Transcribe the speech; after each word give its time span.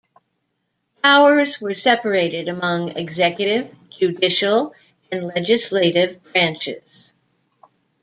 Powers 1.03 1.61
were 1.61 1.75
separated 1.75 2.47
among 2.47 2.97
executive, 2.97 3.71
judicial, 3.91 4.73
and 5.11 5.25
legislative 5.27 6.23
branches. 6.33 7.13